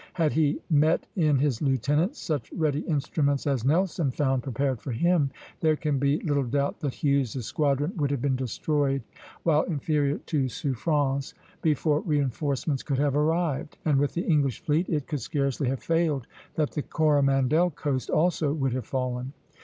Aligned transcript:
Had 0.13 0.33
he 0.33 0.59
met 0.67 1.05
in 1.15 1.37
his 1.37 1.61
lieutenants 1.61 2.17
such 2.19 2.51
ready 2.53 2.79
instruments 2.79 3.45
as 3.45 3.63
Nelson 3.63 4.09
found 4.09 4.41
prepared 4.41 4.81
for 4.81 4.91
him, 4.91 5.29
there 5.59 5.75
can 5.75 5.99
be 5.99 6.17
little 6.21 6.41
doubt 6.43 6.79
that 6.79 6.95
Hughes's 6.95 7.45
squadron 7.45 7.93
would 7.97 8.09
have 8.09 8.19
been 8.19 8.35
destroyed 8.35 9.03
while 9.43 9.61
inferior 9.61 10.17
to 10.17 10.49
Suffren's, 10.49 11.35
before 11.61 11.99
reinforcements 12.01 12.81
could 12.81 12.97
have 12.97 13.15
arrived; 13.15 13.77
and 13.85 13.99
with 13.99 14.15
the 14.15 14.25
English 14.25 14.61
fleet 14.63 14.89
it 14.89 15.05
could 15.05 15.21
scarcely 15.21 15.67
have 15.69 15.83
failed 15.83 16.25
that 16.55 16.71
the 16.71 16.81
Coromandel 16.81 17.69
coast 17.69 18.09
also 18.09 18.51
would 18.53 18.73
have 18.73 18.87
fallen. 18.87 19.33